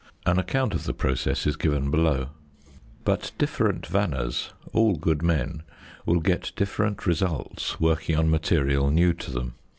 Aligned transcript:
An 0.25 0.39
account 0.39 0.73
of 0.73 0.85
the 0.85 0.95
process 0.95 1.45
is 1.45 1.55
given 1.55 1.91
below. 1.91 2.29
But 3.05 3.33
different 3.37 3.83
vanners, 3.85 4.49
all 4.73 4.95
good 4.95 5.21
men, 5.21 5.61
will 6.07 6.21
get 6.21 6.51
different 6.55 7.05
results 7.05 7.79
working 7.79 8.17
on 8.17 8.27
material 8.31 8.89
new 8.89 9.13
to 9.13 9.29
them. 9.29 9.53